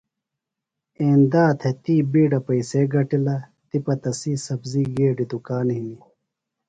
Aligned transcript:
ایندا 0.99 1.45
تھےۡ 1.59 1.75
تی 1.83 1.95
بِیڈہ 2.11 2.39
پیئسے 2.45 2.81
گِٹلہ 2.93 3.37
تِپہ 3.69 3.93
تسی 4.01 4.33
سبزی 4.45 4.83
گیڈیۡ 4.95 5.29
دُکان 5.31 5.67
ہِنیۡ. 5.75 6.01